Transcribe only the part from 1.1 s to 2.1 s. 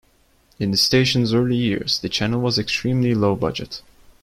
early years, the